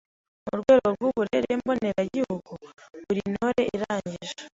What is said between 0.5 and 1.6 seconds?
rwego rw’Uburere